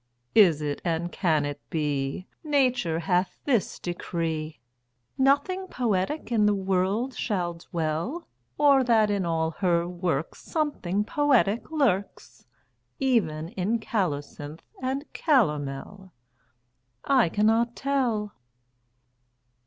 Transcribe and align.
Is 0.33 0.63
it, 0.63 0.81
and 0.83 1.11
can 1.11 1.45
it 1.45 1.61
be, 1.69 2.25
Nature 2.43 2.97
hath 3.01 3.37
this 3.45 3.77
decree, 3.77 4.59
Nothing 5.15 5.67
poetic 5.67 6.31
in 6.31 6.47
the 6.47 6.55
world 6.55 7.13
shall 7.13 7.53
dwell? 7.53 8.27
Or 8.57 8.83
that 8.83 9.11
in 9.11 9.27
all 9.27 9.51
her 9.59 9.87
works 9.87 10.41
Something 10.41 11.03
poetic 11.03 11.69
lurks, 11.69 12.47
Even 12.99 13.49
in 13.49 13.77
colocynth 13.77 14.61
and 14.81 15.05
calomel? 15.13 16.13
I 17.05 17.29
cannot 17.29 17.75
tell. 17.75 18.33